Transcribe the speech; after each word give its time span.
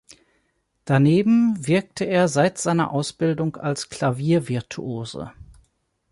Daneben 0.83 1.67
wirkte 1.67 2.05
er 2.05 2.27
seit 2.27 2.57
seiner 2.57 2.89
Ausbildung 2.89 3.55
als 3.57 3.89
Klaviervirtuose. 3.89 5.31